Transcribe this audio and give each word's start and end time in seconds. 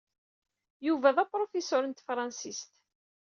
Yuba 0.87 1.15
d 1.15 1.17
apṛufiṣur 1.23 1.83
n 1.85 1.91
tefransist. 1.93 2.71